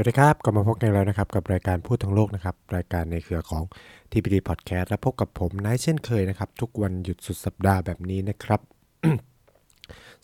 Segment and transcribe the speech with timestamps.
[0.00, 3.62] สวัสดีครับกลับมาพบกันแล้วนะครับ กับรายการพูดทั้งโลกนะครับ รายการในเครือของ
[4.10, 8.60] TPD Podcast และพบกับผมนายเช่นเคยนะครับ ทุกวันหยุดสุดสัปดาห์แบบนี้นะครับ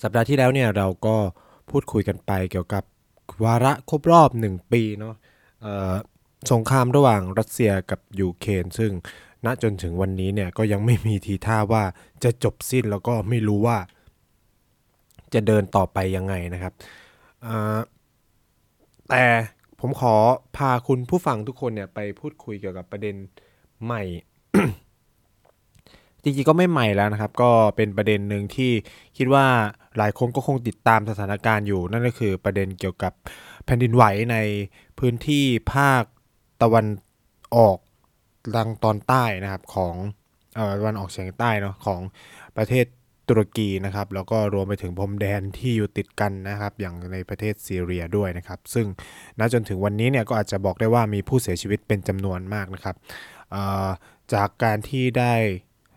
[0.03, 1.17] สัปดาห์ที่แล้วเนี่ยเราก็
[1.71, 2.85] พูดคุยกันไปเกี่ยวกับ
[3.45, 5.15] วาระครบรอบ 1 ปีเนาะ
[6.53, 8.93] สงครามระหว่างรัสเซียกับยูเครนซึ่ง
[9.45, 11.85] ณจนถึงวันนี้เนี่ยก็ยังไม่มีทีท่าว่า
[12.25, 13.79] จะจบสิ้นแล้วก็ไม่รู้ว่า
[15.35, 16.73] จะเดินต่อไปยังไงนะครับ
[19.11, 19.25] แต่
[19.81, 20.15] ผมขอ
[20.57, 23.17] พาคุณผู้ฟังทุกคนเนี่ยไปพูดคุยเกี่ยวกับประเด็น
[23.85, 24.03] ใหม่
[26.23, 28.73] จริงๆก็ไม่ใหม่แล้วนะครับ ก็เป็นประเด็นหนึ่งที่
[29.17, 29.47] คิดว่า
[29.99, 33.13] หลายคนก็คงติดตามสถานการณ์อยู่ นั่นก็คือประเด็นเกี่ยวกับ
[33.65, 34.37] แผ่นดินไหวใน
[34.99, 36.03] พื้นที่ภาค
[36.63, 36.87] ตะวัน
[37.57, 37.79] ออก
[38.57, 39.95] ทางตอนใต้นะครับของ
[40.81, 42.01] ตะวันออกเฉียงใต้เนาะของ
[42.57, 42.87] ประเทศ
[43.29, 48.87] ตุรกีนะครับแล้วก็รวมไปถึงพรมแดนที่อยู่ติดกันนะครับ อย่างในประเทศซีเรียด้วยนะครับ ซึ่ง
[49.39, 52.97] ณจนถึงวันนี้เนี่ยก็อาจจะบอกได้ว่ามีผู้เสียชีวิตเป็นจำนวนมากนะครับ
[54.35, 55.35] จากการที่ได้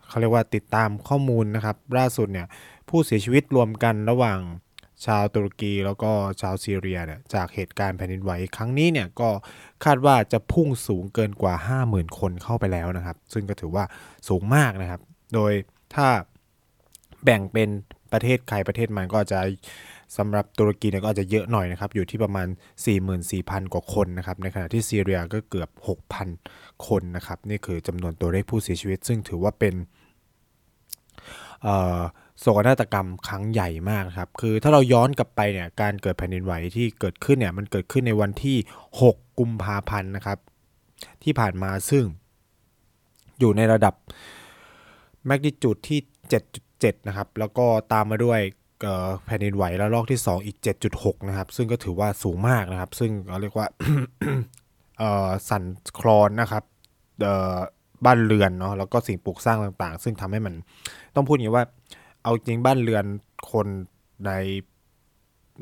[0.07, 2.47] เขาเรียกว่าติดตามข้อมูลนะครับ ล่าสุดเนี่ย
[2.89, 4.39] ผู้เสียชีวิตรวมกันระหว่าง
[5.05, 9.29] ชาวตุรกีแล้วก็ชาวซีเรียเนี่ยจากเหตุการณ์แผ่นดินไหวครั้งนี้เนี่ยก็
[9.85, 11.53] คาดว่าจะพุ่งสูงเกินกว่า
[11.85, 13.83] 50,000 คนเข้าไปแล้วนะครับ ซึ่งก็ถือว่า
[14.27, 15.01] สูงมากนะครับ
[15.33, 15.51] โดย
[15.95, 16.07] ถ้า
[17.23, 17.69] แบ่งเป็น
[18.11, 19.39] ประเทศใครประเทศมันก็จะ
[20.17, 22.47] สำหรับตุรกีเนี่ยก็อาจจะเยอะหน่อยนะครับ อยู่ที่ประมาณ
[23.09, 25.69] 44,000 กว่าคนนะครับ ในขณะที่ซีเรียก็เกือบ
[26.27, 29.75] 6,000 คนนะครับ นี่คือจำนวนตัวเลขผู้เสียชีวิต ซึ่งถือว่าเป็น
[32.39, 38.57] โศกนาฏกรรมครั้งใหญ่มากครับ คือถ้าเราย้อนกลับไปเนี่ย การเกิดแผ่นดินไหวที่เกิดขึ้นเนี่ย มันเกิดขึ้นในวันที่
[39.01, 40.37] 6 กุมภาพันธ์นะครับ
[41.23, 42.03] ที่ผ่านมาซึ่ง
[43.39, 43.93] อยู่ในระดับ
[45.25, 45.99] แมกนิจูดที่
[46.81, 48.39] 7นะครับแล้วก็ตามมาด้วย
[49.25, 50.57] แผ่นดินไหวระลอกที่ 2 อีก
[50.91, 53.67] 7.6 นะครับ ซึ่งก็ถือว่าสูงมากนะครับ ซึ่งเราเรียกว่า
[55.49, 55.63] สั่น
[55.99, 56.63] คลอนนะครับ
[58.05, 60.53] บ้านเรือนเนาะแล้วก็สิ่งปลูกสร้างต่างๆ ซึ่งทำให้มัน
[61.15, 61.65] ต้องพูดอย่างนี้ว่า
[62.23, 63.05] เอาจริงบ้านเรือน
[63.51, 63.67] คน
[64.25, 64.31] ใน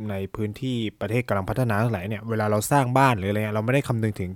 [0.09, 4.31] ในพื้นที่ประเทศกำลังพัฒนาท่าไหร่เนี่ยเวลาเราสร้างบ้านหรืออะไรเงี้ยเราไม่ได้คำนึงถึง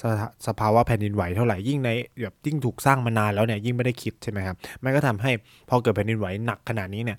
[0.00, 1.90] สภาสภาวะแผ่นดินไหวเท่าไหร่ยิ่งใน
[2.22, 5.30] แบบยิ่งถูกสร้างมานานแล้วเนี่ยยิ่งไม่ได้คิดใช่ไหมครับมันก็ทำให้
[5.68, 7.18] พอเกิดแผ่นดินไหวหนักขนาดนี้เนี่ย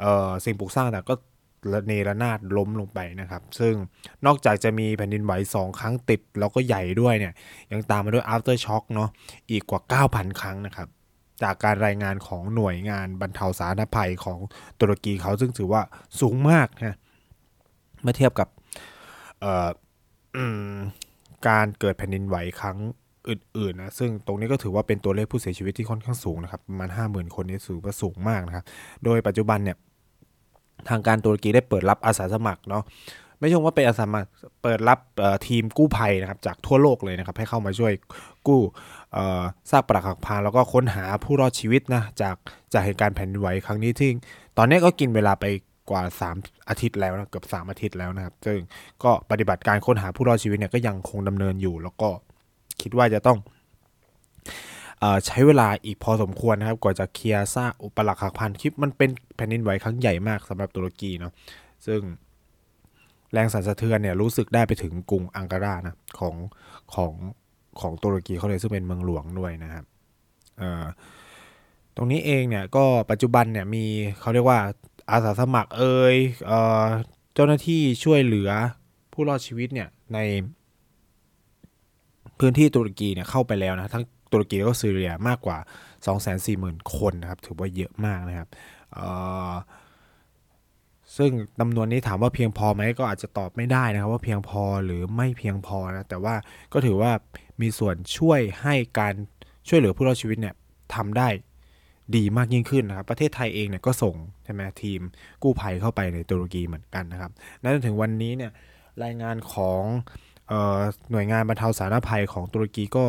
[0.00, 1.14] เอ่อสิ่งปลูกสร้างต่างก็
[1.88, 3.74] เนรนาดล้มลงไปนะครับ ซึ่ง
[4.26, 7.32] นอกจากจะมีแผ่นดินไหวสองครั้งติด แล้วก็ใหญ่ด้วยเนี่ย
[7.72, 9.08] ยังตามมาด้วย after shock เนาะ
[9.50, 9.80] อีกกว่า
[10.10, 10.88] 9,000 ครั้งนะครับ
[11.42, 14.38] จากการรายงานของหน่วยงานบรรเทาสาธารณภัยของ
[14.80, 15.82] ตุรกีเขาซึ่งถือว่า
[16.20, 16.96] สูงมากนะ
[18.02, 18.48] เมื่อเทียบกับ
[19.40, 19.68] เอ่อ
[21.46, 22.78] การเกิดแผ่นดินไหวครั้ง
[23.28, 28.64] อื่นๆนะซึ่งตรงนี้ก็ถือว่าเป็นตัวเลขผู้เสียชีวิตที่ค่อนข้างสูงนะครับประมาณ50,000 คนนี่ถือว่าสูงมากนะครับ
[29.04, 29.76] โดยปัจจุบันเนี่ย
[30.88, 32.84] ทางการตุรกีได้เปิดรับอาสาสมัครเนาะ
[33.38, 34.30] ไม่ใช่ว่าเป็นอาสาสมัคร
[34.62, 34.98] เปิดรับ
[35.46, 37.92] ทีมกู้ภัยนะครับจากทั่วโลกเลยนะครับให้เข้ามาช่วย
[38.46, 38.60] กู้
[39.70, 42.36] ซากปรักหักพังแล้วก็ค้นหาผู้รอดชีวิตนะจาก
[42.72, 44.10] จากเหตุการณ์แผ่นดินไหวครั้งนี้ที่
[44.58, 45.44] ตอนนี้ก็กินเวลาไป
[45.90, 46.02] กว่า
[46.36, 48.58] 3 อาทิตย์แล้วนะเกือบ 3 อาทิตย์แล้วนะครับซึ่ง
[49.04, 52.08] ก็ปฏิบัติการค้นหาผู้รอดชีวิตเนี่ยก็ยังคงดำเนินอยู่ แล้วก็
[52.80, 53.38] คิดว่าจะต้อง
[55.02, 61.32] อใช้เวลาอีกพอสมควรนะครับ กว่าจะเคลียร์ซากอุปลักหักพังคลิปมันเป็นแผ่นดินไหวครั้งใหญ่มากสำหรับตุรกีเนาะ
[61.86, 62.00] ซึ่ง
[63.32, 66.34] แรงสั่นสะเทือนเนี่ยรู้สึกได้ไปถึงกรุงอังการานะของ
[66.94, 67.12] ของ
[67.80, 69.84] ของตุรกีเขาเลยซึ่งเป็นเมืองหลวงด้วยนะครับ
[71.96, 73.84] ตรงนี้เองเนี่ยก็ปัจจุบันเนี่ยมี
[74.20, 74.60] เขาเรียกว่า
[75.10, 76.84] อาสาสมัครเอ่ยเอ่อ
[77.34, 78.50] เจ้าหน้าที่ช่วยเหลือ
[79.12, 80.18] ผู้รอดชีวิตเนี่ยใน
[82.38, 85.58] พื้นที่ตุรกีเนี่ยเข้าไปแล้วนะทั้งตุรกีแล้วก็ซีเรียมากกว่า
[86.26, 88.48] 240,000 คนนะครับถือว่าเยอะมากนะครับ
[88.92, 89.00] เอ
[89.50, 89.52] อ
[91.16, 96.34] ซึ่งจำนวนนี้ถามว่าเพียงพอไหมก็อาจจะตอบไม่ได้นะครับว่าเพียงพอหรือไม่เพียงพอนะแต่ว่า
[96.72, 97.10] ก็ถือว่า
[97.60, 99.14] มีส่วนช่วยให้การ
[99.68, 100.54] ช่วยเหลือผู้รอดชีวิตเนี่ย
[100.94, 101.28] ทำได้
[102.16, 105.00] ดีมากยิ่งขึ้นนะครับ ประเทศไทยเองเนี่ยก็ส่งใช่ไหมทีม
[105.42, 108.52] กู้ภัยเข้าไปในตุรกีเหมือนกันนะครับและจนถึงวันนี้เนี่ย
[109.04, 109.82] รายงานของ
[110.50, 113.06] ออหน่วยงานบรรเทาสาธารณภัยของตุรกีก็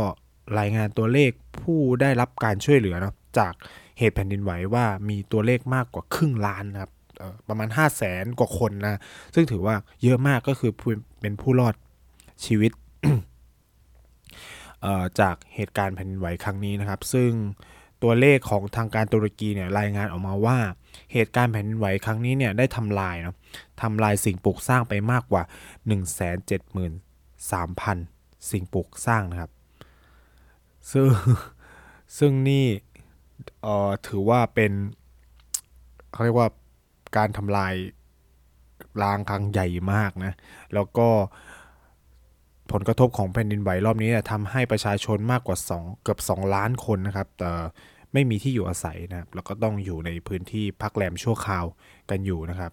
[0.59, 1.31] รายงานตัวเลข
[1.61, 3.53] ผู้ได้รับการช่วยเหลือเนาะจาก
[3.99, 6.91] เหตุแผ่นดินไหวว่ามีตัวเลขมากกว่าครึ่งล้านนะครับ
[7.47, 8.99] ประมาณ 5 0 0แสนกว่าคนนะ
[9.35, 10.71] ซึ่งถือว่าเยอะมากก็คือ
[11.21, 11.75] เป็นผู้รอด
[12.45, 12.71] ชีวิต
[15.19, 17.31] จากเหตุการณ์แผ่นดินไหวครั้งนี้นะครับ ซึ่ง
[18.03, 20.57] ตัวเลขของทางการตุรกีเนี่ยรายงานออกมาว่า
[21.13, 23.35] เหตุการณ์แผ่นดินไหวครั้งนี้เนี่ยได้ทำลายเนาะ
[23.81, 25.43] ทำลายสิ่งปลูกสร้างไปมากกว่า
[27.57, 29.51] 173,000 สิ่งปลูกสร้างนะครับ
[30.91, 31.07] ซึ่ง
[32.17, 32.65] ซึ่งนี่
[33.61, 34.71] เอ่อถือว่าเป็น
[36.11, 36.49] เขาเรียกว่า
[37.17, 37.73] การทำลาย
[39.01, 40.33] ล้างครั้งใหญ่มากนะ
[40.73, 41.09] แล้วก็
[42.71, 47.49] ผลกระทบของแผ่นดินไหวรอบนี้เนี่ยทำให้ประชาชนมากกว่า 2 เกือบ 2 ล้านคนนะครับแต่
[48.13, 51.65] ไม่มีที่อยู่อาศัยนะครับแล้วก็ต้องอยู่ในพื้นที่พักแรมชั่วคราว
[52.09, 52.71] กันอยู่นะครับ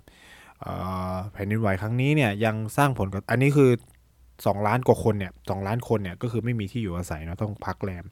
[1.33, 3.71] แผ่นดินไหวครั้งนี้เนี่ยยังสร้างผลกระอันนี้คือ
[4.17, 8.05] 2 ล้านกว่าคนเนี่ยสล้านคนเนี่ยก็คือไม่มีที่อยู่อาศัยนะต้องพักแรม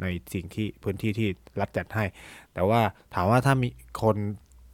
[0.00, 1.28] ในสิ่งที่พื้นที่ที่
[1.60, 2.04] รัฐจัดให้
[2.54, 2.80] แต่ว่า
[3.14, 3.68] ถามว่าถ้ามี
[4.02, 4.16] คน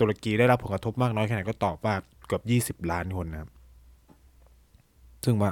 [0.00, 1.94] ตุรกีได้รับผลกระทบมากน้อยแค่ไหนก็ตอบว่า
[2.26, 2.40] เกือ
[2.70, 3.50] บ 20 ล้านคนนะครับ
[5.24, 5.50] ซึ่งว่า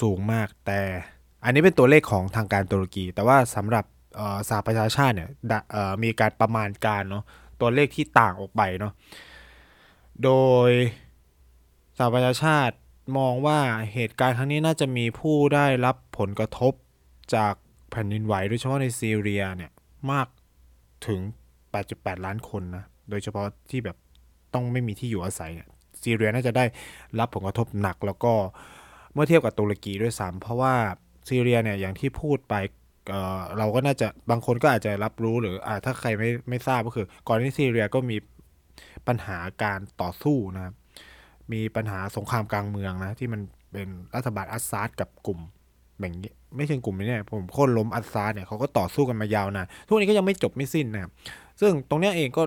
[0.00, 0.80] สูงมาก แต่
[1.44, 3.84] อันนี้เป็นตัวเลขของทางการตุรกี แต่ว่าสำหรับ
[4.48, 5.28] สหประชาชาติเนี่ย
[6.02, 7.24] มีการประมาณการเนาะ
[7.60, 8.92] ตัวเลขที่ต่างออกไปเนาะ
[10.24, 10.30] โด
[10.68, 10.70] ย
[11.96, 12.76] สหประชาชาติ
[13.18, 13.58] มองว่า
[13.92, 16.72] เหตุการณ์ครั้งนี้น่าจะมีผู้ได้รับผลกระทบ
[17.34, 17.54] จาก
[17.90, 19.70] แผ่นดินไหวโดยเฉพาะในซีเรียเนี่ย
[20.10, 20.26] มาก
[21.06, 21.20] ถึง
[21.72, 23.96] 8.8 ล้านคนนะ โดยเฉพาะที่แบบ
[24.54, 25.68] ต้องไม่มีที่อยู่อาศัยเนี่ย
[26.02, 26.64] ซีเรียน่าจะได้
[27.18, 28.32] รับผลกระทบหนักแล้วก็
[29.18, 30.74] มื่อเทียบกับตุรกีด้วยซ้ำเพราะว่า
[31.28, 32.54] ซีเรียเนี่ยอย่างที่พูดไป
[33.08, 38.16] เเราก็น่าจะบางคนก็อาจจะรับรู้หรืออถ้าใครไม่ไม่ทราบก็คือ ก่อนที่ซีเรียก็มี
[39.08, 40.74] ปัญหาการต่อสู้นะครับ
[41.52, 43.40] มีปัญหาสงครามกลางเมืองนะที่มัน
[43.72, 45.38] เป็นรัฐบาลอัสซาดกับกลุ่ม
[45.98, 51.12] แบบนี้ไม่ใช่กลุ่มนี้เนี่ยผมโค่นล้มอัสซาดเนี่ยเขาก็ต่อสู้กันมายาวนานทุกวันนี้ก็ยังไม่จบไม่สิ้นนะครับ
[51.60, 52.42] ซึ่งตรงนี้เองก็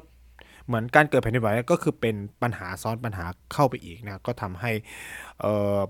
[0.72, 4.72] เหมือนการเกิดแผ่นดินไหวก็คือเป็นปัญหาซ้อนปัญหาเข้าไปอีกนะก็ทำให้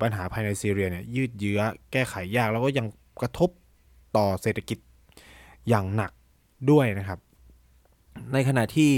[0.01, 1.61] ปัญหาภายในซีเรียเนี่ยยืดเยื้อ
[1.91, 2.85] แก้ไขยาก แล้วก็ยัง
[3.21, 3.49] กระทบ
[4.17, 4.77] ต่อเศรษฐกิจ
[5.69, 6.11] อย่างหนัก
[6.71, 7.19] ด้วยนะครับ
[8.33, 8.91] ในขณะที่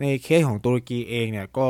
[0.00, 1.68] ในเคสของตุรกีเองเนี่ยก็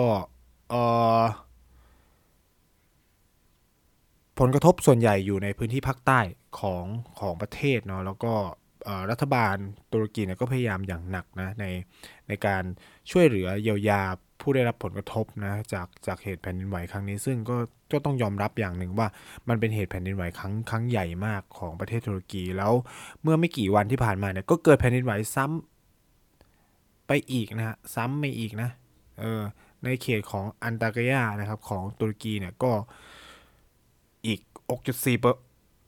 [4.38, 6.21] ผลกระทบส่วนใหญ่อยู่ในพื้นที่ภาคใต้
[6.59, 6.85] ของ
[7.19, 8.35] ของประเทศเนาะแล้วก็
[9.11, 9.56] รัฐบาล
[9.93, 11.64] ตุรกีเนี่ยก็พยายามอย่างหนักนะใน
[12.29, 12.62] ในการ
[13.11, 14.02] ช่วยเหลือเยียวยา
[14.40, 17.56] ผู้ได้รับผลกระทบนะจากจากเหตุแผ่นดินไหวครั้งนี้ ซึ่งก็
[17.93, 19.08] ก็ต้องยอมรับอย่างหนึ่งว่า
[19.49, 22.73] มันเป็นเหตุแผ่นดินไหวครั้งครั้งใหญ่มากของประเทศตุรกีแล้ว
[23.23, 28.70] เมื่อไม่กี่วันที่ผ่านมาเนี่ยก็เกิดแผ่นดินไหวซ้ำไปอีกนะฮะซ้ำไปอีกนะ
[29.20, 29.43] เออ
[29.85, 32.73] ในเขตของอันตากยานะครับของตุรกีเนี่ยก็
[34.26, 34.40] อีก
[34.81, 35.40] 6.4เปอร์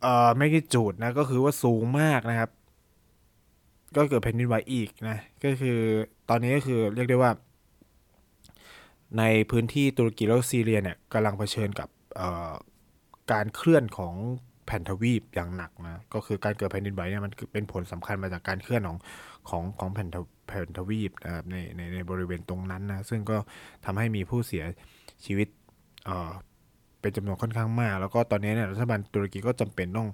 [0.02, 2.50] เอ่อไม่กี่จุดนะก็คือว่าสูงมากนะครับ
[3.96, 5.78] ก็เกิดแผ่นดินไหวอีกนะ ก็คือ
[6.28, 7.32] ตอนนี้ก็คือเรียกได้ว่า
[9.18, 11.88] ในพื้นที่ตุรกีแล้วซีเรียเนี่ยกำลังเผชิญกับ
[13.32, 14.14] การเคลื่อนของ
[14.66, 18.98] แผ่นทวีปอย่างหนักนะ ก็คือการเกิดแผ่นดินไหวเนี่ยมันเป็นผลสำคัญมาจากการเคลื่อนของ
[19.48, 20.08] ของของแผ่น
[20.46, 23.36] แผ่นทวีปนะครับในในในบริเวณตรงนั้นนะ ซึ่งก็
[23.84, 24.64] ทำให้มีผู้เสีย
[25.24, 25.48] ชีวิต
[27.00, 30.08] เป็นจำนวนค่อนข้างมาก แล้วก็ตอนนี้เนี่ยรัฐบาลตุรกีก็จำเป็นต้อง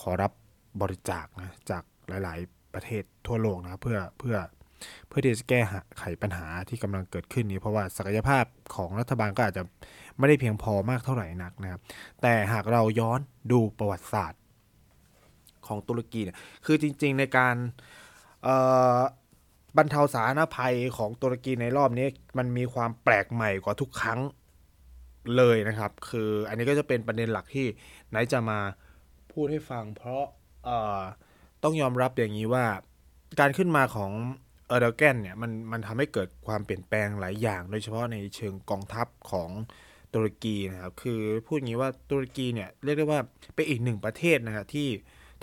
[0.00, 0.32] ขอรับ
[0.80, 4.36] บริจาคนะจากหลาย ๆ ประเทศทั่วโลกนะเพื่อเพื่อ
[5.08, 5.60] เพื่อที่จะแก้
[5.98, 9.62] ไขปัญหาที่กำลังเกิดขึ้นนี้ เพราะว่าศักยภาพของรัฐบาลก็อาจจะ
[10.18, 11.80] ไม่ได้เพียงพอมากเท่าไหร่นักนะครับ
[12.22, 13.20] แต่หากเราย้อน
[13.52, 14.40] ดูประวัติศาสตร์
[15.66, 17.54] ของตุรกีเนี่ยคือจริง ๆ ในการ
[19.76, 22.06] บรรเทาสาธารณภัยของตุรกีในรอบนี้
[22.38, 24.20] มันมีความแปลกใหม่กว่าทุกครั้ง
[25.36, 27.66] เลยนะครับ คืออันนี้ก็จะเป็นประเด็นหลักที่
[28.10, 28.58] ไนจะมา
[29.32, 30.24] พูดให้ฟัง เพราะ
[31.64, 32.66] ต้องยอมรับอย่างนี้ว่า
[33.40, 34.12] การขึ้นมาของ
[34.68, 39.50] เออร์เดแกนเนี่ยมันมันทำให้เกิดความเปลี่ยนแปลงหลายอย่าง โดยเฉพาะในเชิงกองทัพของ
[40.14, 43.20] ตุรกีนะครับคือพูดงี้ว่าตุรกีเนี่ยเรียกได้ว่า
[43.54, 44.88] เป็นอีกหนึ่งประเทศนะครับที่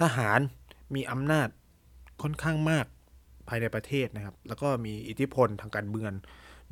[0.02, 0.40] ทหาร
[0.96, 1.50] มีอำนาจ
[2.22, 2.86] ค่อนข้างมาก
[3.48, 6.12] ภายในประเทศนะครับ แล้วก็มีอิทธิพลทางการเมือง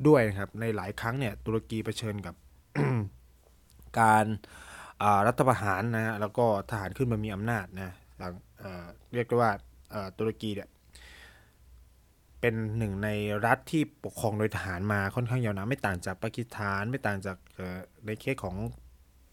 [0.06, 2.34] ด้วยนะครับ ในหลายครั้งเนี่ยตุรกีเผชิญกับ
[4.00, 4.26] การ
[5.26, 8.32] รัฐประหารนะแล้วก็ทหารขึ้นมามีอำนาจนะหลัง
[9.14, 9.52] เรียกได้ว่า
[10.18, 10.68] ตุรกีเนี่ย
[12.40, 13.08] เป็นหนึ่งใน
[13.46, 17.36] รัฐที่ปกครองโดยทหารมาค่อนข้างยาวนานไม่ต่างจากปากีสถานไม่ต่างจาก
[18.06, 18.56] ในเคสของ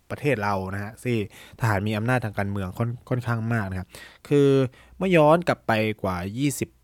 [0.10, 1.18] ประเทศเรานะฮะที่
[1.60, 3.88] ทหารมีอำนาจทางการเมืองค่อนค่อนข้างมากนะครับ
[4.28, 4.50] คือ
[4.98, 5.72] เมื่อย้อนกลับไป
[6.04, 6.18] กว่า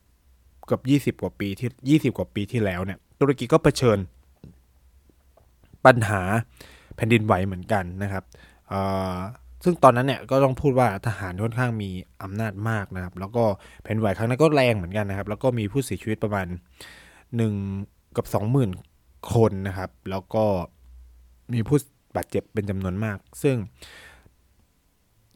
[0.02, 0.82] 20 กับ
[1.18, 4.00] 20 กว่าปีที่ 20 กว่าปีที่แล้วเนี่ย ตุรกีก็เผชิญ
[5.86, 6.22] ปัญหา
[6.96, 8.24] แผ่นดินไหวเหมือนกันนะครับ
[9.64, 11.90] ซึ่งตอนนั้นเนี่ยก็ต้องพูดว่าทหารค่อนข้างมี
[12.24, 13.44] อำนาจมากนะครับ แล้วก็
[13.84, 16.48] แผ่นไหวครั้งนั้นก็แรงเหมือนกันนะครับ แล้วก็มีผู้เสียชีวิตประมาณ
[17.32, 18.26] 1 กับ
[18.78, 20.46] 20,000 คนนะครับ แล้วก็
[21.54, 21.78] มีผู้
[22.16, 23.56] บาดเจ็บเป็นจำนวนมาก ซึ่ง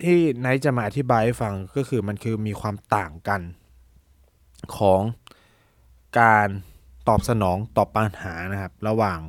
[0.04, 3.42] ที่ไนท์จะมาอธิบายให้ฟังก็คือมันคือมีความต่างกัน
[4.78, 5.02] ของ
[6.20, 6.48] การ
[7.08, 9.20] ตอบสนองต่อปัญหานะครับ ระหว่าง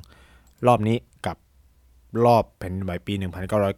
[0.67, 0.97] รอบนี้
[2.25, 3.15] รอบแผ่นดินไหวปี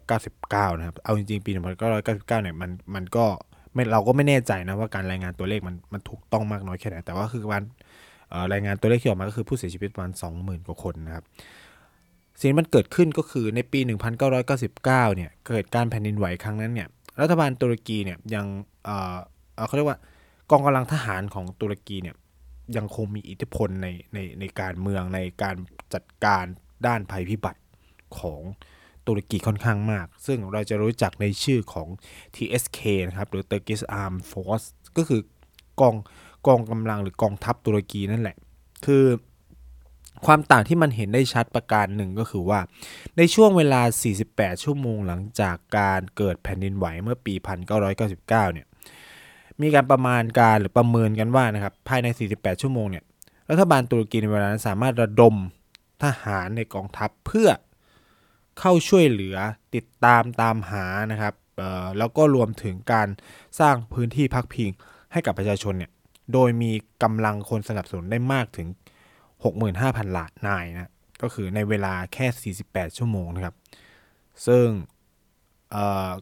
[0.07, 3.25] 1999 นะครับ เอาจริงๆ ปี 1999 เนี่ยมันมันก็
[3.73, 7.63] ไม่เราก็ไม่แน่ใจนะว่าการรายงานตัวเลขมันมันถูกต้องมากน้อยแค่ไหน แต่ว่าคือการ
[8.53, 11.23] รายงานตัวเลขที่ออกมาก็คือผู้เสียชีวิตประมาณ20,000 กว่าคนนะครับ
[12.39, 13.79] สิ่งที่มันเกิดขึ้นก็คือในปี
[14.27, 16.87] 1999 เนี่ยเกิดการแผ่นดินไหวครั้งนั้นเนี่ย
[17.21, 18.45] รัฐบาลตุรกีเนี่ยยัง
[18.85, 19.17] เออ
[19.67, 19.97] เขาเรียกว่า
[20.51, 22.15] กองกำลังทหารของตุรกีเนี่ย
[22.77, 25.55] ยังคงมีอิทธิพลในในในการเมืองในการ
[25.93, 26.45] จัดการ
[26.87, 27.59] ด้านภัยพิบัติ
[28.19, 28.41] ของ
[29.07, 31.87] ตุรกีค่อนข้างมาก ซึ่งเราจะรู้จักในชื่อของ
[32.35, 34.65] TSK นะครับ หรือ Turkish Armed Force
[34.97, 35.21] ก็คือ
[35.81, 35.95] กอง
[36.47, 38.37] กองกำลังหรือกองทัพตุรกีนั่นแหละ
[38.85, 39.05] คือ
[40.25, 42.59] ความต่างที่มันเห็นได้ชัดประการหนึ่งก็คือว่า
[43.17, 43.81] ในช่วงเวลา
[44.23, 48.67] 48 ชั่วโมงหลังจากการเกิดแผ่นดินไหวเมื่อปี 1999 เนี่ย
[49.61, 53.03] มีการประมาณการหรือประเมินกันว่านะครับ ภายใน 48 ชั่วโมงเนี่ย
[53.49, 55.35] รัฐบาลตุรกีในเวลานั้นสามารถระดม
[56.03, 57.49] ทหารในกองทัพเพื่อ
[58.59, 59.37] เข้าช่วยเหลือ
[59.75, 61.33] ติดตามตามหานะครับ
[61.97, 63.07] แล้วก็รวมถึงการ
[63.59, 64.69] สร้างพื้นที่พักพิง
[65.11, 65.91] ให้กับประชาชนเนี่ย
[66.33, 66.71] โดยมี
[67.03, 68.67] กำลังคนสนับสนุนได้มากถึง
[69.43, 73.55] 65,000ล้านนายนะก็คือในเวลาแค่ 48 ชั่วโมงนะครับ
[74.47, 74.65] ซึ่ง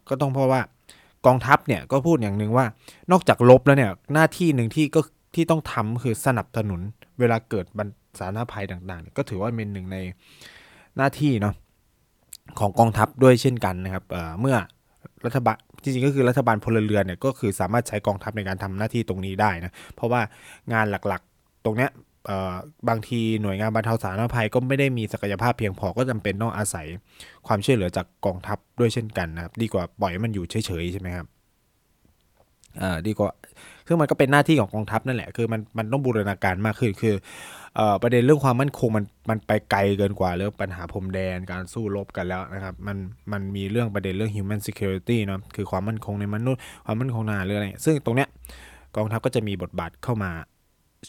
[0.08, 0.62] ก็ต้องเพราะว่า
[1.26, 2.66] กองทัพเนี่ยก็พูดอย่างหนึ่งว่า
[3.12, 5.02] นอกจากลบแล้วเนี่ยหน้าที่หนึ่งที่ก็
[5.36, 6.82] ที่ต้องทำคือสนับสนุน
[7.20, 7.88] เวลาเกิดบัน
[8.20, 9.98] สาธารณภัยต่างๆเนี่ยก็ถือว่าเป็นหนึ่งใน
[10.98, 11.56] หน้าที่เนาะ
[12.60, 14.56] ของกองทัพด้วยเช่นกันนะครับเเมื่อ
[15.26, 20.22] รัฐบาลจริงๆก็คือรัฐบาลพลเรือนเนี่ยก็คือสามารถใช้กองทัพในการทำหน้าที่ตรงนี้ได้นะเพราะว่า
[20.74, 21.92] งานหลักๆตรงเนี้ย
[22.90, 26.86] บางทีหน่วยงานบรรเทาสาธารณภัยก็ไม่ได้มีศักยภาพเพียงพอก็จำเป็นต้องอาศัย
[27.48, 31.28] ความช่วยเหลือจากกองทัพด้วยเช่นกันนะครับดีกว่าปล่อยมันอยู่เฉยๆใช่ไหมครับ
[33.08, 33.32] ดีกว่า
[33.88, 37.16] ซึ่งมันก็เป็นหน้าที่ของกองทัพนั่นแหละคือมันมันต้องบูรณาการมากขึ้นคือ
[38.02, 42.98] ประเด็นเรื่องความมั่นคงมันมันไปไกลเกินกว่าเรื่องปัญหาพรมแดนการสู้รบกันแล้วนะครับมัน
[43.32, 48.30] มันมีเรื่องประเด็นเรื่อง human security เนาะคือความมั่นคงในมนุษย์ ความมั่นคงทาเรื่องอะไรซึ่งตรงเนี้ย
[48.96, 50.32] กองทัพก็จะมีบทบาทเข้ามา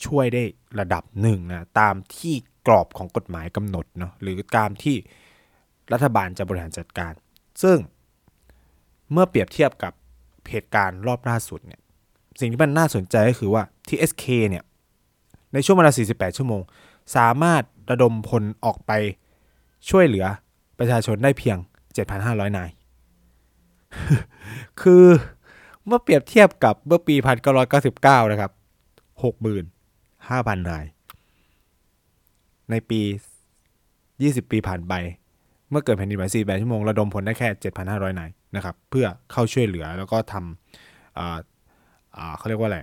[0.06, 0.42] ช่วยได้
[0.80, 2.34] ระดับหนึ่งนะตามที่
[2.66, 4.96] กรอบของกฎหมายกำหนดเนาะหรือตามที่
[5.92, 7.12] รัฐบาลจะบริหารจัดการ
[7.62, 7.78] ซึ่ง
[9.12, 9.92] เมื่อเปรียบเทียบกับ
[10.50, 11.80] เหตุการณ์รอบล่าสุดเนี่ย
[12.40, 14.64] สิ่งที่มันน่าสนใจก็คือว่า TSK เนี่ย
[15.52, 16.60] ในช่วงเวลา 48 ชั่วโมง
[17.16, 18.92] สามารถระดมพลออกไป
[19.90, 20.26] ช่วยเหลือ
[20.78, 21.58] ประชาชนได้เพียง
[22.08, 22.70] 7,500 นาย
[24.80, 25.04] คือ
[25.86, 27.14] เมื่อเปรียบเทียบกับเมื่อปี
[27.74, 28.52] 1999 นะครับ
[29.80, 30.84] 65,000 นาย
[32.70, 33.00] ในปี
[33.80, 34.92] 20 ปีผ่านไป
[35.70, 37.48] เมื่อเกิดแผ่นดินไหว48 ชั่วโมง ระดมพลได้แค่
[37.84, 41.57] 7,500 นายนะครับ เพื่อเข้าช่วยเหลือแล้วก็ทำ
[42.38, 42.80] เขาเรียกว่าอะไร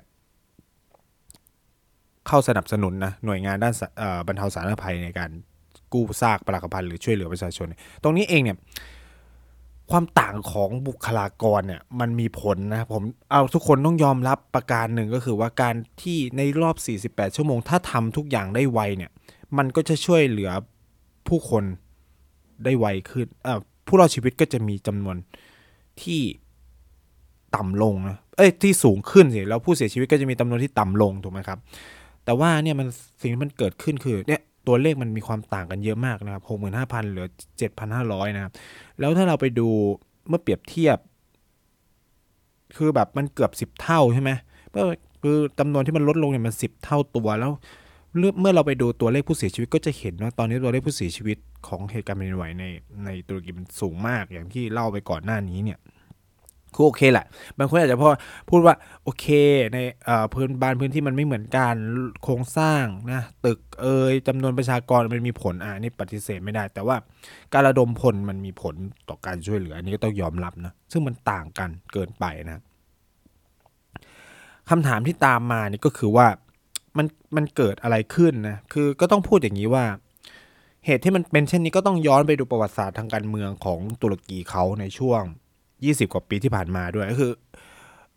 [2.28, 5.32] เข้าสนับสนุนนะหน่วยงานด้านเอ่อบรรเทาสาธารณภัยในการ
[5.94, 7.68] กู้ซากปรักภัยหรือช่วยเหลือประชาชน
[8.04, 8.58] ตรงนี้เองเนี่ย
[9.92, 16.76] ความต่างของบุคลากรเนี่ยมันมีผลนะผมเอาทุกคนต้องยอมรับประการหนึ่งก็คือว่าการที่ในรอบ
[17.08, 19.12] 48 ชั่วโมง ถ้าทำทุกอย่างได้ไวเนี่ย
[19.58, 20.52] มันก็จะช่วยเหลือ
[21.28, 21.64] ผู้คน
[22.64, 23.28] ได้ไวขึ้น
[23.88, 25.18] ผู้รอดชีวิตก็จะมีจำนวน
[26.02, 26.22] ที่
[27.56, 31.60] ต่ำลงนะ เอ้ยที่สูงขึ้นสิแล้วผู้เสียชีวิตก็จะมีจำนวนที่ต่ำลงถูกไหมครับ
[32.26, 32.88] แต่ว่าเนี่ยมัน
[33.22, 37.28] สิ่งที่มันเกิดขึ้นคือเนี่ยตัวเลขมันมีความต่างกันเยอะมากนะครับหกหมื่นห้าพันเหลือ
[37.58, 38.52] เจ็ดพันห้าร้อยนะครับ
[39.00, 39.68] แล้วถ้าเราไปดู
[40.30, 40.98] เมื่อเปรียบเทียบ
[42.78, 44.32] คือแบบมันเกือบสิบเท่าใช่ไหม
[44.72, 44.86] เมื่อ
[45.24, 47.52] คือจำนวนที่มันลดลงเนี่ยมันสิบเท่าตัวแล้ว
[48.20, 51.38] เมื่อเมื่อเราไปดูตัวเลขผู้เสียชีวิตก็จะเห็นว่าตอนนี้ตัวเลขผู้เสียชีวิต
[51.68, 52.66] ของเหตุการณ์แผ่นดินไหวใน
[53.06, 55.80] ในตุรกีมันสูงมากอย่างที่เล่าไปก่อนหน้านี้เนี่ย
[56.76, 57.26] คือโอเคแหละ
[57.58, 58.10] บางคนอาจจะพอ
[58.50, 59.26] พูดว่าโอเค
[59.74, 59.78] ใน
[60.34, 61.76] พื้นบ้านพื้นที่มันไม่เหมือนกัน
[62.24, 66.96] โครงสร้างนะตึกเอยจำนวนประชากรมันมีผลอะอันนี่ปฏิเสธไม่ได้ แต่ว่า
[67.54, 68.76] การระดมพลมันมีผล
[69.10, 72.64] ต่อการช่วยเหลืออันนี้ก็ต้องยอมรับนะซึ่งมันต่างกันเกินไปนะ
[74.70, 76.28] คำถามที่ตามมานี่ก็คือว่า
[76.98, 79.86] มันมันเกิดอะไรขึ้นนะคือก็ต้องพูดอย่างนี้ว่า
[80.86, 85.22] เหตุที่มันเป็นเช่นนี้ก็ต้องย้อนไปดูประวัติศาสตร์ทางการเมืองของตุรกีเขาในช่วง
[85.84, 87.32] 20 กว่าปีที่ผ่านมาด้วยก็คือ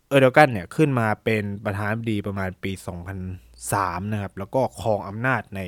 [0.07, 2.71] เออร์โดกันเนี่ยขึ้นมาเป็นประธานาธิบดีประมาณปี
[3.41, 5.61] 2003 นะครับ แล้วก็ครองอำนาจใน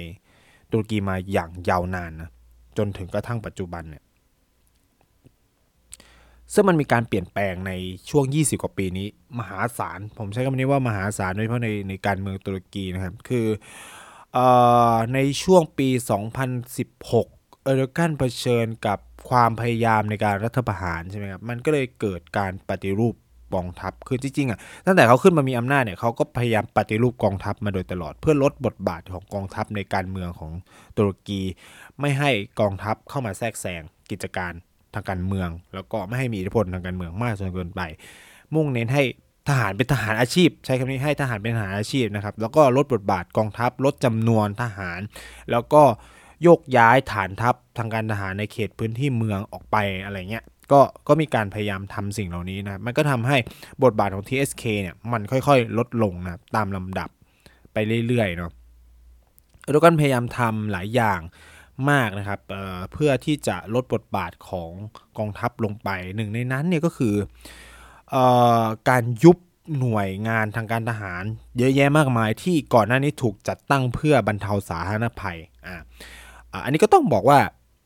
[0.72, 2.30] ตุรกีมาอย่างยาวนานนะ
[2.78, 4.04] จนถึงกระทั่งปัจจุบันเนี่ย
[6.54, 7.72] ซึ่งมันมีการเปลี่ยนแปลงใน
[8.10, 9.08] ช่วง 20 กว่าปีนี้
[9.40, 13.48] มหาศาล ผมใช้คำนี้ว่ามหาศาลโดยเฉพาะในในการเมืองตุรกีนะครับ คือ
[14.38, 14.40] อ
[14.94, 15.90] อในช่วงปี
[16.68, 19.00] 2016 เออร์กันเผชิญกับ
[19.30, 23.16] ความพยายามในการรัฐประหารใช่ไหมครับมันก็เลยเกิดการปฏิรูป
[23.56, 30.52] กองทัพคือจริงๆอะตั้งแต่เขาขึ้นมามีอำนาจเนี่ยเขาก็พยายามปฏิรูปกองทัพมาโดยตลอด เพื่อลดบทบาทของกองทัพในการเมืองของ
[30.98, 31.42] ตุรกี
[32.00, 34.54] ไม่ให้กองทัพเข้ามาแทรกแซงกิจการ
[34.94, 37.82] ทางการเมือง แล้วก็ไม่ให้มีอิทธิพลทางการเมืองมากจนเกินไป
[38.54, 39.04] มุ่งเน้นให้
[39.50, 45.00] ทหารเป็นทหารอาชีพ ใช้คำนี้ให้ทหารเป็นทหารอาชีพนะครับแล้วก็ลดบทบาทกองทัพลดจำนวนทหาร
[45.52, 45.84] แล้วก็
[46.44, 53.38] โยกย้ายฐานทัพทางการทหารในเขตพื้นที่เมืองออกไปอะไรเงี้ยก็ก็มีการพยายามทำสิ่งเหล่านี้นะมันก็ทำให้
[53.84, 57.10] บทบาทของ TSK เนี่ยมันค่อยๆ ลดลงนะตามลำดับ
[57.74, 58.52] ไปเรื่อยๆเนาะ
[59.64, 61.20] เออร์โดกันพยายามทำหลายอย่าง
[61.90, 64.72] มากนะครับเเพื่อที่จะลดบทบาทของ
[65.18, 67.16] กองทัพลงไปหนึ่งในนั้นเนี่ยก็คือ
[68.14, 68.16] อ
[68.90, 69.38] การยุบ
[69.80, 71.24] หน่วยงานทางการทหาร
[71.58, 75.76] เยอะแยะมากมายที่ก่อนหน้านี้ถูกจัดตั้งเพื่อบรรเทาสาธารณภัยอ่า
[76.64, 77.40] อันนี้ก็ต้องบอกว่า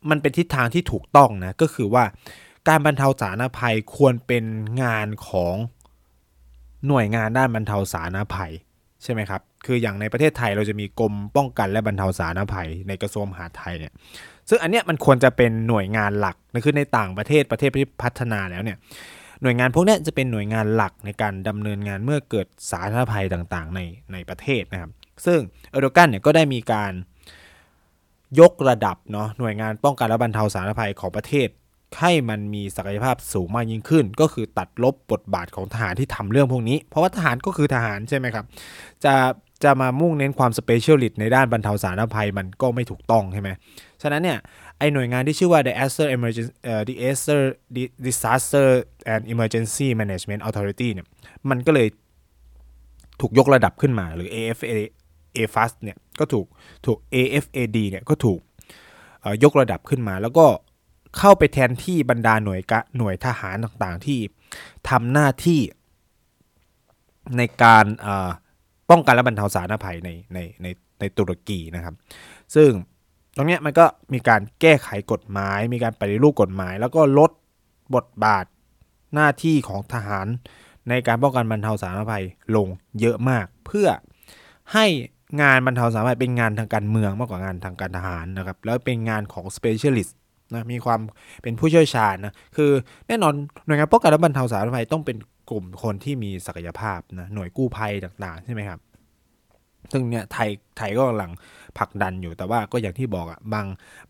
[0.09, 2.03] มันเป็นทิศทางที่ถูกต้องนะก็คือว่า
[2.67, 4.43] การบรรเทาสาธารณภัยควรเป็น
[4.83, 5.55] งานของ
[6.87, 8.51] หน่วยงานด้านบรรเทาสาธารณภัย
[9.03, 13.93] ใช่ไหมครับคืออย่างในประเทศไทยเราจะมีกรมป้องกันและบรรเทาสาธารณภัยในกระทรวงมหาดไทยเนี่ย
[14.49, 18.77] ซึ่งอันเนี้ยมันควรจะเป็นหน่วยงานหลักนะคือในต่างประเทศประเทศที่พัฒนาแล้วเนี่ย
[19.41, 23.79] หน่วยงานพวกนี้จะเป็นหน่วยงานหลักในการดำเนินงานเมื่อเกิดสาธารณภัยต่างๆ ใน
[24.13, 24.91] ในประเทศนะครับ
[25.25, 25.39] ซึ่ง
[25.71, 26.91] เอโดกันเนี่ยก็ได้มีการ
[28.39, 31.49] ยกระดับเนาะหน่วยงานป้องกันและบรรเทาสาธารณภัยของประเทศ
[31.99, 38.45] ให้มันมีศักยภาพสูงมากยิ่งขึ้น ก็คือตัดลบบทบาทของทหารที่ทำเรื่องพวกนี้ เพราะว่าทหารก็คือทหารใช่ไหมครับ
[39.05, 39.13] จะ
[39.63, 43.49] จะมามุ่งเน้นความสเปเชียลิสต์ในด้านบรรเทาสาธารณภัยมันก็ไม่ถูกต้องใช่ไหม
[44.01, 44.37] ฉะนั้นเนี่ย
[44.77, 47.39] ไอหน่วยงานที่ชื่อว่า disaster emergency uh, disaster
[48.07, 48.67] disaster
[49.13, 51.07] and emergency management authority เนี่ย
[51.49, 51.87] มันก็เลย
[53.21, 54.71] ถูกยกระดับขึ้นมาหรือ AFA
[55.37, 56.45] AFAS เนี่ยก็ถูก
[56.85, 58.39] ถูก AFAD เนี่ยก็ถูก
[59.43, 60.45] ยกระดับขึ้นมาแล้วก็
[61.17, 64.19] เข้าไปแทนที่บรรดาหน่วยกะหน่วยทหารต่างๆที่
[64.89, 65.61] ทำหน้าที่
[67.37, 67.85] ในการ
[68.89, 70.67] ป้องกันและบรรเทาสาธารณภัยในในใน
[70.99, 71.95] ในตุรกีนะครับ
[72.55, 72.69] ซึ่ง
[73.35, 77.31] ตรงนี้มันก็มีการแก้ไขกฎหมาย มีการปฏิรูปกฎหมาย แล้วก็ลด
[77.95, 78.45] บทบาท
[79.13, 80.27] หน้าที่ของทหาร
[80.89, 82.67] ในการป้องกันบรรเทาสาธารณภัยลง
[82.99, 83.87] เยอะมาก เพื่อ
[84.73, 84.85] ให้
[85.41, 90.13] งานบรรเทาสาธารณภัยเป็นงานทางการเมืองมากกว่างานทางการทหารนะครับ แล้วเป็นงานของ specialist
[90.53, 90.99] นะมีความ
[91.43, 92.71] เป็นผู้เชี่ยวชาญนะคือ
[93.07, 93.33] แน่นอน
[93.65, 95.17] หน่วยงานป้องกันและบรรเทาสาธารณภัยต้องเป็น
[95.49, 98.79] กลุ่มคนที่มีศักยภาพนะหน่วยกู้ภัยต่างๆใช่ไหมครับ
[99.91, 101.31] ซึ่งเนี่ยไทยไทยก็กำลัง
[101.77, 103.65] ผลักดันอยู่แต่ว่าก็อย่างที่บอกอะบาง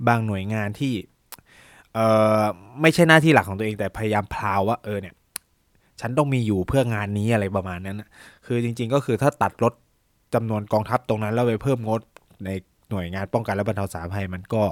[0.07, 0.93] บางหน่วยงานที่
[1.93, 2.07] เอ่
[2.39, 2.43] อ
[2.81, 5.13] ไม่ใช่หน้าที่หลักของตัวเองแต่พยายามพลาวว่าเออเนี่ย
[6.01, 8.09] ฉันต้องมีอยู่เพื่องานนี้อะไรประมาณนั้นนะ
[8.45, 9.73] คือจริง ๆ ก็คือถ้าตัดลด
[10.35, 12.01] จำนวนกองทัพตรงนั้นแล้วไปเพิ่มงด
[12.45, 12.49] ใน
[12.89, 14.63] หน่วยงานป้องกันและบรรเทาสาธารณภัยมันก็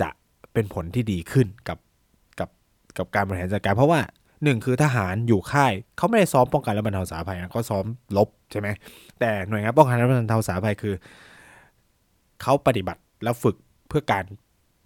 [0.00, 0.08] จะ
[0.52, 1.78] เป็นผลที่ดีขึ้นกับ
[2.38, 2.48] กับ
[2.98, 4.00] กับการบริหารจัดการเพราะว่า
[4.44, 7.84] หนึ่งคือทหารอยู่ค่ายเขาไม่ได้ซ้อมป้องกันและบรรเทาสาธารณภัยนะเขาซ้อม
[8.16, 8.68] ลบใช่ไหม
[9.20, 10.94] แต่หน่วยงานป้องกันและบรรเทาสาธารณภัยคือ
[12.42, 13.56] เขาปฏิบัติแล้วฝึก
[13.88, 14.24] เพื่อการ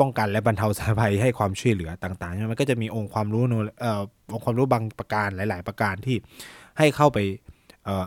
[0.01, 3.43] ป้องกันและบรรเทาสาธารณภัยให้ความช่วยเหลือต่างๆมันก็จะมีองค์ความรู้
[3.81, 6.17] เอ่อองค์ความรู้บางประการหลาย ๆ ประการที่
[6.79, 7.19] ให้เข้าไป
[7.85, 8.05] เอ่อ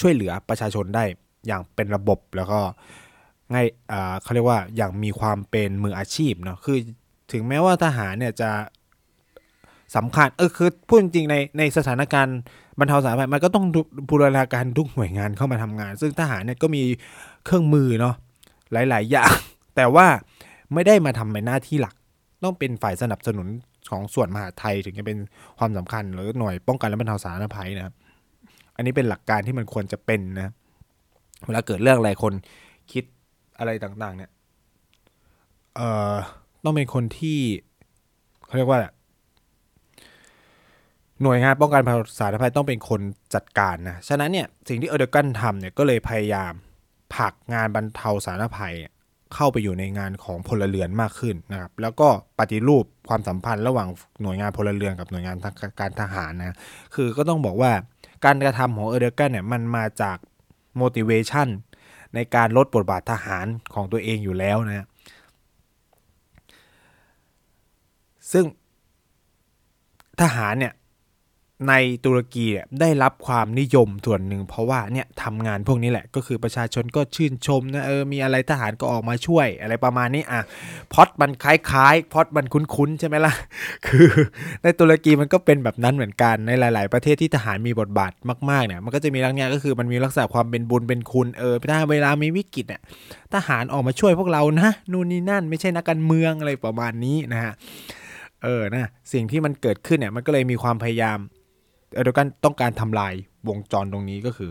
[0.00, 1.04] ช่วยเหลือประชาชนได้
[1.46, 2.60] อย่างเป็นระบบแล้วก็
[3.52, 3.66] ง่าย
[4.22, 6.78] เขาเรียกว่าอย่างมีความเป็นมืออาชีพเนาะคือ
[7.32, 8.50] ถึงแม้ว่าทหารเนี่ยจะ
[9.96, 12.38] สำคัญเออคือพูดจริงในในสถานการณ์
[12.78, 13.66] บรรเทาสาธารณภัยมันก็ต้อง
[14.08, 16.82] บูรณาการทุกหน่วยงานเข้ามาทำงาน ซึ่งทหารเนี่ยก็มี
[17.44, 18.14] เครื่องมือเนาะ
[18.72, 19.32] หลาย ๆ อย่าง
[19.76, 20.06] แต่ว่า
[20.74, 21.94] ไม่ได้มาทำในหน้าที่หลัก
[22.44, 23.48] ต้องเป็นฝ่ายสนับสนุน
[23.90, 25.18] ของส่วนมหาไทยถึงจะเป็น
[25.58, 27.94] ความสำคัญ หรือหน่วยป้องกันและบรรเทาสาธารณภัยนะครับ
[28.76, 30.52] อันนี้เป็นหลักการที่มันควรจะเป็นนะ
[31.44, 32.32] เวลาเกิดเรื่องอะไรคน
[32.92, 33.04] คิด
[33.58, 34.30] อะไรต่างๆ เนี่ย
[35.76, 36.14] เอ่อ
[36.64, 37.38] ต้องเป็นคนที่
[38.46, 38.80] เขาเรียกว่า
[41.22, 41.82] หน่วยงานป้องกัน
[42.18, 43.00] สาธารณภัยต้องเป็นคน
[43.34, 46.52] จัดการนะ ฉะนั้นเนี่ยสิ่งที่เอเดอร์กันทำเนี่ยก็เลยพยายาม
[47.14, 48.74] ผลักงานบรรเทาสาธารณภัย
[49.34, 52.08] เข้าไปอยู่ในงานของพลเรือนมากขึ้นนะครับ แล้วก็
[52.38, 53.88] ปฏิรูปความสัมพันธ์ระหว่าง
[54.22, 55.36] หน่วยงานพลเรือนกับหน่วยงาน
[55.80, 56.56] การทหารนะ
[56.94, 57.72] คือก็ต้องบอกว่า
[58.24, 60.16] การกระทำของเอเดอร์กันเนี่ยมันมาจาก
[60.80, 61.48] motivation
[62.14, 64.88] ในการลดบทบาททหารของตัวเองอยู่แล้วนะ
[68.32, 68.44] ซึ่ง
[70.20, 70.72] ทหารเนี่ย
[71.68, 72.46] ในตุรกี
[72.80, 80.40] ได้รับความนิยมส่วนหนึ่ง เพราะว่าเนี่ยทำงานพวกนี้แหละก็คือประชาชนก็ชื่นชมนะเออมีอะไรทหารก็ออกมาช่วยอะไรประมาณนี้อะ
[80.92, 83.32] พอดมันคล้ายๆพอดมันคุ้นๆใช่ไหมล่ะ
[83.86, 84.08] คือ
[84.62, 88.12] ในตุรกีมันก็เป็นแบบนั้นเหมือนกันในหลาย ๆ ประเทศที่ทหารมีบทบาท
[88.50, 92.80] มากๆเนี่ยมันก็จะมีลักษณะก็คือมันมีลักษณะความเป็นบุญเป็นคุณเออถ้าเวลามีวิกฤตเนี่ย
[93.34, 97.52] ทหารออกมาช่วยพวกเรานะนู่นนี่นั่น ไม่ใช่นักการเมืองอะไรประมาณนี้นะฮะ
[98.44, 101.18] เออนะสิ่งที่มันเกิดขึ้นเนี่ยมันก็เลยมีความพยายาม
[101.94, 103.14] เอโดกันต้องการทำลาย
[103.48, 104.50] วงจรตรงนี้ก็คือ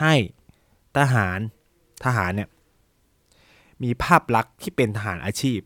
[0.00, 0.14] ให้
[0.96, 1.38] ทหาร
[2.04, 2.48] ทหารเนี่ย
[3.82, 5.60] มีภาพลักษณ์ที่เป็นทหารอาชีพ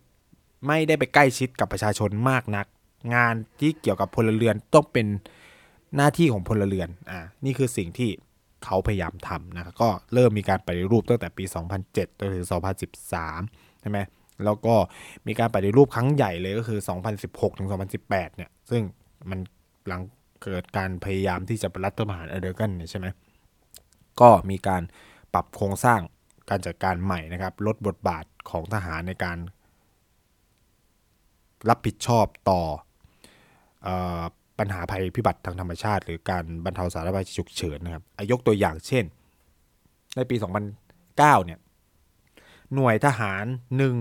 [0.66, 2.66] ไม่ได้ไปใกล้ชิดกับประชาชนมากนัก
[3.14, 5.06] งานที่เกี่ยวกับพลเรือนต้องเป็น
[5.96, 8.10] หน้าที่ของพลเรือนอ่านี่คือสิ่งที่
[8.64, 11.44] เขาพยายามทำนะครับก็เริ่มมีการปฏิรูปตั้งแต่ปี
[11.82, 12.46] 2007จนถึง
[13.12, 13.98] 2013 ใช่ไหม
[14.44, 14.74] แล้วก็
[15.26, 16.80] มีการปฏิรูปครั้งใหญ่เลยก็คือ
[17.18, 17.68] 2016 ถึง
[18.02, 18.82] 2018 เนี่ย ซึ่ง
[19.30, 19.40] มัน
[19.86, 20.02] หลัง
[20.42, 23.06] เกิดการพยายามที่จะรัฐประหารเอเดอร์กันเนี่ยใช่ไหม
[24.20, 24.82] ก็มีการ
[25.32, 26.00] ปรับโครงสร้าง
[26.50, 29.38] การจัดการใหม่นะครับ ลดบทบาทของทหารในการ
[31.68, 32.62] รับผิดชอบต่อ
[33.86, 33.88] อ
[34.58, 39.04] ปัญหาภัยพิบัติทางธรรมชาติ หรือการบรรเทาสาธารณภัยฉุกเฉินนะครับยกตัวอย่างเช่น
[40.16, 40.36] ในปี
[40.80, 41.58] 2009เนี่ย
[42.74, 43.44] หน่วยทหาร
[43.76, 43.94] หนึ่ง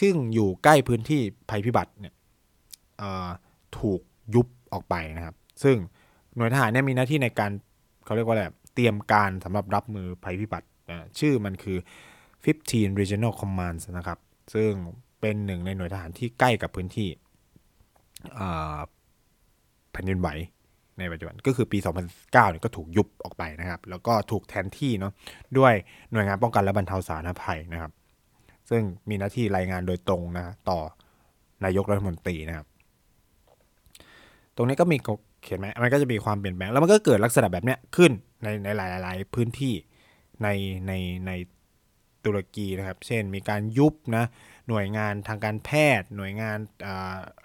[0.00, 2.14] ซึ่งอยู่ใกล้พื้นที่ภัยพิบัติเนี่ย
[3.78, 4.00] ถูก
[4.34, 5.76] ยุบ ออกไปนะครับ ซึ่ง
[6.36, 7.50] หน่วยทหารเนี่ยมีหน้าที่ในการ
[8.04, 10.68] เขาเรียกว่าอะไรเตรียมการสำหรับรับมือภัยพิบัติ
[11.18, 11.78] ชื่อมันคือ
[12.38, 14.18] 15 regional commands นะครับ
[14.54, 14.70] ซึ่ง
[15.20, 17.08] เป็นหนึ่งในหน่วยทหารที่ใกล้กับพื้นที่
[19.92, 20.28] แผ่นดินไหว
[20.98, 25.12] ในปัจจุบันก็คือปี 2009เนี่ยก็ถูกยุบออกไปนะครับ แล้วก็ถูกแทนที่เนาะ
[25.58, 25.74] ด้วย
[26.12, 27.92] หน่วยงานป้องกันและบรรเทาสาธารณภัยนะครับ
[28.70, 30.78] ซึ่งมีหน้าที่รายงานโดยตรงนะต่อ
[31.64, 32.66] นายกรัฐมนตรีนะครับ
[34.56, 34.96] ตรงนี้ก็มี
[35.42, 38.12] เขียนไหมมันก็จะมีความเปลี่ยนแปลง แล้วมันก็เกิดลักษณะแบบเนี้ยขึ้น
[38.42, 39.74] ในในหลาย ๆ พื้นที่
[40.42, 40.48] ใน
[40.86, 40.92] ใน
[41.26, 41.30] ใน
[42.24, 44.24] ตุรกีนะครับ เช่นมีการยุบนะ
[44.68, 46.58] หน่วยงานทางการแพทย์ หน่วยงาน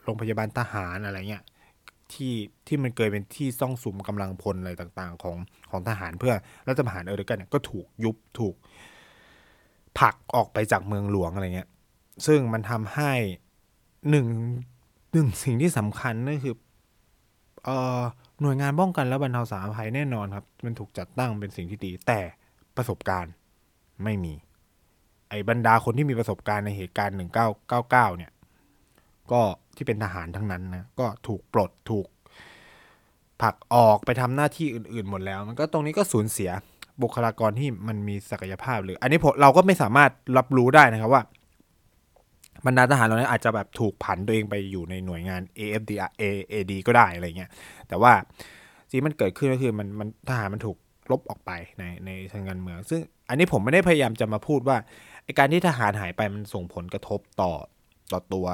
[0.04, 1.43] โรงพยาบาลทหารอะไรเงี้ย
[2.13, 2.36] ที่
[2.67, 5.38] ที่มันเกิดเป็นที่ซ่องสุมกำลังพลอะไรต่าง ๆ ของ
[5.70, 6.34] ของทหารเพื่อ
[6.67, 8.56] รัฐประหารเออร์กันเนี่ยก็ถูกยุบถูก
[10.00, 11.70] ผลักออกไปจากเมืองหลวงอะไรเงี้ย
[12.26, 13.12] ซึ่งมันทำให้
[14.10, 14.28] หนึ่ง
[15.13, 16.56] หนึ่งสิ่งที่สำคัญนั่นคือ
[18.41, 22.19] หน่วยงานป้องกันและบรรเทาสาธารณภัยแน่นอนครับ มันถูกจัดตั้งเป็นสิ่งที่ดี แต่
[22.77, 23.34] ประสบการณ์
[24.03, 24.34] ไม่มี
[25.30, 27.15] ไอ้บรรดาคนที่มีประสบการณ์ในเหตุการณ์
[27.58, 28.32] 1999 เนี่ย
[29.32, 29.41] ก็
[29.75, 32.08] ที่เป็นทหารทั้งนั้นนะ ก็ถูกปลดถูก
[33.41, 36.51] ผักออกไปทำหน้าที่อื่น ๆ หมดแล้ว มันก็ตรงนี้ก็สูญเสีย
[37.01, 41.23] บุคลากรที่มันมีศักยภาพหรือ อันนี้เราก็ไม่สามารถรับรู้ได้นะครับว่า
[42.65, 45.91] บรรดาทหารเรานี้อาจจะแบบถูกผันตัวเองไปอยู่ในหน่วยงาน AFD
[46.22, 47.52] AAD ก็ได้อะไรเงี้ย
[47.88, 48.13] แต่ว่า
[48.91, 50.78] สิ่งมันเกิดขึ้นก็คือมันมันทหารมันถูก
[51.12, 54.78] ลบออกไปในในทางการเมือง ซึ่งอันนี้ผมไม่ได้พยายามจะมาพูดว่า
[55.38, 57.52] การที่ทหารหายไปมันส่งผลกระทบต่อ
[58.12, 58.46] ต่อตัว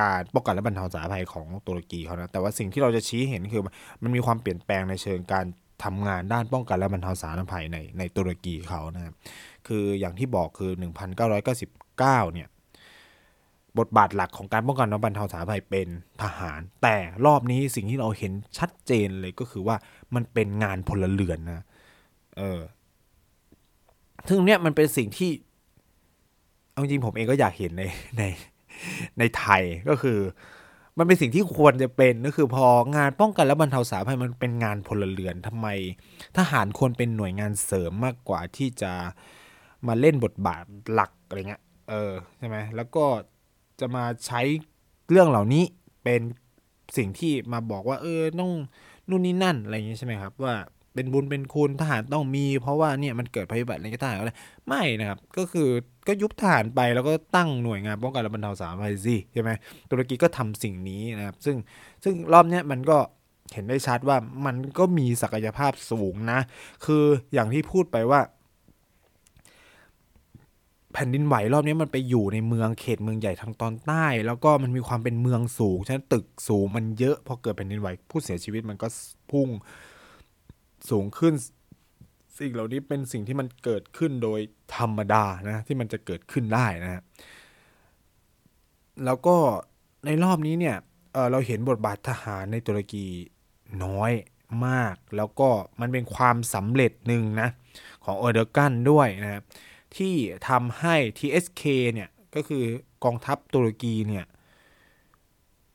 [0.00, 3.62] การป้องกันและบรรเทาสาธารณภัยของตุรกีเขานะ แต่ว่าสิ่งที่เราจะชี้เห็นคือ
[4.02, 5.46] มันมีความเปลี่ยนแปลงในเชิงการ
[5.84, 9.14] ทำงานด้านป้องกันและบรรเทาสาธารณภัยในในตุรกีเขานะครับ
[9.66, 10.70] คืออย่างที่บอกคือ
[11.92, 12.48] 19 เนี่ย
[13.78, 15.88] บทบาทหลักของการป้องกันและบรรเทาสาธารณภัยเป็น
[16.22, 19.76] ทหาร แต่รอบนี้สิ่งที่เราเห็นชัดเจนเลยก็คือว่า
[20.14, 21.64] มันเป็นงานพลเรือนนะ
[22.38, 22.60] เออ
[24.28, 25.30] ซึ่งเนี้ยมันเป็นสิ่งที่
[26.72, 27.82] เอาจริงผมเองก็อยากเห็นใน
[28.18, 28.22] ใน
[29.18, 30.18] ในไทยก็คือ
[30.98, 35.66] มันเป็นสิ่งที่ควรจะเป็นก็คือพองานป้องกันและบรรเทาสาธารณภัยมันเป็นงานพลเรือนทำไม
[36.36, 38.92] ทหารควรเป็นหน่วยงานเสริมมากกว่าที่จะ
[39.86, 43.04] มาเล่นบทบาทหลักอะไรเงี้ย เออใช่ไหมแล้วก็
[43.80, 44.40] จะมาใช้
[45.10, 45.64] เรื่องเหล่านี้
[46.04, 46.20] เป็น
[46.96, 48.52] สิ่งที่มาบอกว่า เออต้อง
[49.08, 50.54] นู่นนี่นั่นอะไรอย่างเงี้ใช่ไหมครับ ว่า
[50.94, 54.32] เป็นบุญเป็นคุณทหารต้องมี เพราะว่าเนี่ยมันเกิดภัยพิบัติอะไรก็ทหารอะไร
[54.68, 55.68] ไม่นะครับ ก็คือ
[56.06, 59.50] ก็ยุบทหารไปแล้วก็ตั้งหน่วยงานป้องกันและบรรเทาสาธารณภัยสิใช่ไหม
[59.90, 61.56] ตุรกีก็ทำสิ่งนี้นะครับ ซึ่ง
[62.04, 62.98] ซึ่งรอบเนี้ยมันก็
[63.52, 66.40] เห็นได้ชัดว่ามันก็มีศักยภาพสูงนะ
[66.84, 68.20] คืออย่างที่พูดไปว่า
[70.92, 78.88] แผ่นดินไหวรอบนี้มันไปอยู่ในเมืองเขตเมืองใหญ่ทางตอนใต้ แล้วก็มันมีความเป็นเมืองสูงฉะนั้นตึกสูงมันเยอะพอเกิดแผ่นดินไหวผู้เสียชีวิตมันก็
[79.30, 79.48] พุ่ง
[80.90, 81.34] สูงขึ้น
[82.38, 84.40] สิ่งเหล่านี้เป็นสิ่งที่มันเกิดขึ้นโดย
[84.76, 87.02] ธรรมดานะที่มันจะเกิดขึ้นได้นะ
[89.04, 89.36] แล้วก็
[90.06, 90.76] ในรอบนี้เนี่ย
[91.12, 93.06] เเราเห็นบทบาททหารในตุรกี
[93.84, 94.12] น้อย
[94.66, 95.48] มาก แล้วก็
[95.80, 97.48] มันเป็นความสำเร็จหนึ่งนะ
[98.04, 99.42] ของเออร์เดอร์กันด้วยนะครับ
[99.96, 100.14] ที่
[100.48, 101.62] ทำให้ TSK
[101.94, 102.64] เนี่ยก็คือ
[103.04, 104.26] กองทัพตุรกีเนี่ย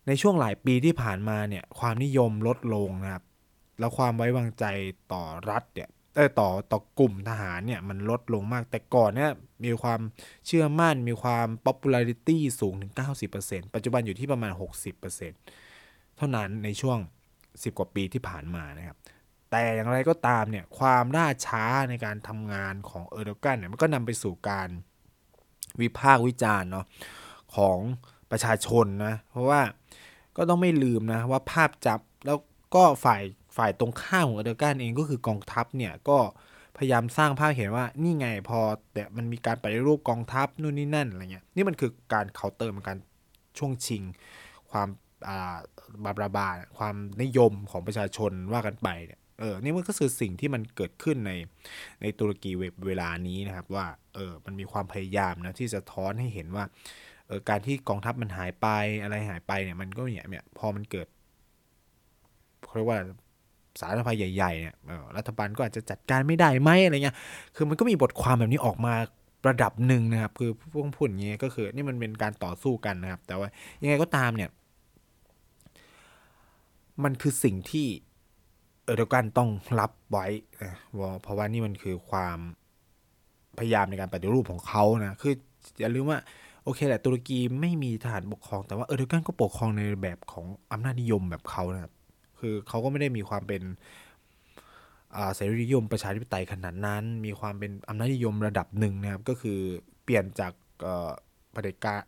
[0.08, 3.23] ในช่วงหลายปีที่ผ่านมาเนี่ยความนิยมลดลงนะครับ
[3.80, 4.65] แล้วความไว้วางใจ
[5.13, 5.89] ต่อรัฐเนี่ย
[6.39, 9.32] ต่อต่อกลุ่มทหารเนี่ยมันลดลงมากแต่ก่อนเนี่ย
[9.65, 9.99] มีความ
[10.45, 12.93] เชื่อมั่นมีความ popularity สูงถึง
[13.34, 14.51] 90%ปัจจุบันอยู่ที่ประมาณ
[15.34, 16.97] 60%เท่านั้นในช่วง
[17.38, 18.97] 10 กว่าปีที่ผ่านมานะครับ
[19.51, 24.69] แต่อย่างไรก็ตามเนี่ยความล่าช้าในการทำงานของเออร์โดกันเนี่ยมันก็นำไปสู่การ
[25.81, 26.86] วิพากษ์วิจารณ์เนาะ
[27.55, 27.77] ของ
[28.31, 29.62] ประชาชนนะเพราะว่า
[30.38, 32.38] ก็ต้องไม่ลืมนะว่าภาพจับแล้ว
[32.75, 33.21] ก็ฝ่าย
[33.57, 36.17] ฝ่ายตรงข้ามของเอเดอร์การเองก็คือกองทัพเนี่ยก็
[36.77, 38.60] พยายามสร้างภาพเห็นว่านี่ไงพอ
[38.93, 42.97] แต่มันมีการปฏิรูปกองทัพนู่นนี่นั่นอะไรเงี้ยนี่มันคือการเคาน์เตอร์มันการ
[43.57, 44.03] ช่วงชิง
[44.71, 44.88] ความ
[45.27, 45.57] อ่า
[46.03, 51.32] บาบาบาความนิยมของประชาชนว่ากันไปเนี่ย เออนี่มันก็คือสิ่งที่มันเกิดขึ้นใน
[52.02, 56.63] ในตุรกีเวเวลานี้นะครับว่าเออมันมีความพยายามนะที่จะท้อนให้เห็นว่า
[57.28, 58.67] เออการที่กองทัพมันหายไป
[59.04, 61.08] อะไรหายไปเนี่ยมันก็เนี่ยเนี่ยพอมันเกิด
[62.65, 63.00] เขาเรียกว่า
[63.80, 67.15] สาธารณภัยใหญ่ๆเนี่ยออรัฐบาลก็อาจจะจัดการไม่ได้ไหมอะไรเงี้ย
[67.56, 68.93] คือมันก็มีบทความแบบนี้ออกมา
[69.47, 73.47] ระดับหนึ่งนะครับ คือพวกพูดอย่างเงี้ยก็คือนี่มันเป็นการต่อสู้กันนะครับ แต่ว่า
[73.82, 74.50] ยังไงก็ตามเนี่ย
[77.04, 77.88] มันคือสิ่งที่
[78.88, 80.26] เออเดียวกันต้องรับไว้
[80.63, 80.73] นะ
[81.21, 82.38] เพราะว่านี่มันคือความ
[83.58, 85.34] พยายามในการปฏิรูปของเขานะคือ
[85.80, 86.19] อย่าลืมว่า
[86.63, 91.93] โอเคแหละตุรกีไม่มีทหารปกครองแต่ว่าเออเดียวกันก็ปกครองในแบบของอำนาจนิยมแบบเขานะครับ
[92.39, 93.62] คือเขาก็ไม่ได้มีความเป็น
[95.36, 99.60] เสรีนิยมประชาธิปไตยขนาดนั้น มีความเป็นอำนาจนิยมระดับหนึ่งนะครับ ก็คือ
[100.04, 100.54] เปลี่ยนจาก
[101.52, 102.00] เผด็จการ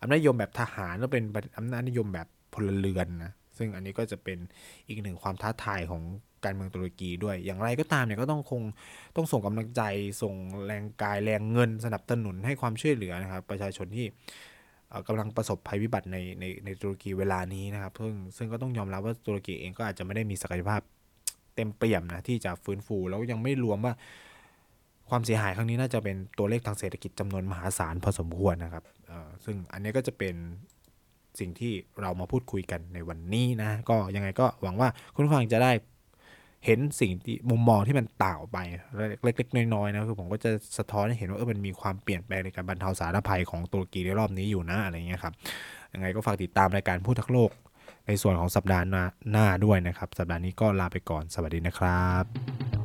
[0.00, 1.24] อำนาจนิยมแบบทหารแล้วเป็น
[1.58, 4.38] อำนาจนิยมแบบพลเรือนนะ ซึ่งอันนี้ก็จะเป็น
[4.88, 6.02] อีกหนึ่งความท้าทายของ
[6.44, 8.62] การเมืองตุรกีด้วย อย่างไรก็ตามเนี่ยก็ต้องคง
[9.16, 9.82] ต้องส่งกำลังใจ
[10.22, 10.34] ส่ง
[10.66, 14.06] แรงกายแรงเงินสนับสนุนให้ความช่วยเหลือนะครับ ประชาชนที่
[15.08, 20.80] กำลังประสบภัยพิบัติในในในตุรกีเวลานี้นะครับ ซึ่งซึ่งก็ต้องยอมรับว่าตุรกีเองก็อาจจะไม่ได้มีศักยภาพ
[21.54, 23.94] เต็มเปี่ยมนะที่จะฟื้นฟูแล้วยังไม่รวมว่า
[25.10, 28.84] ความเสียหายครั้งนี้น่าจะเป็นตัวเลขทางเศรษฐกิจจำนวนมหาศาลพอสมควรนะครับ
[29.44, 30.34] ซึ่งอันนี้ก็จะเป็น
[31.40, 35.72] สิ่งที่เรามาพูดคุยกันในวันนี้นะ ก็ยังไงก็หวังว่าคุณฟังจะได้
[36.66, 38.58] เห็นสิ่งที่มุมมองที่มันต่างออกไป
[39.24, 45.34] เล็กๆ น้อยๆนะคือผมก็จะสะท้อนให้เห็นว่าเออมันมีความเปลี่ยนแปลงในการบรรเทาสาธารณภัยของตุรกีในรอบนี้อยู่นะอะไรเงี้ยครับ
[45.92, 47.50] ยังไงก็ฝากติดตามรายการพูดทักโลก
[48.06, 48.84] ในส่วนของสัปดาห์
[49.30, 52.81] หน้าด้วยนะครับ สัปดาห์นี้ก็ลาไปก่อนสวัสดีนะครับ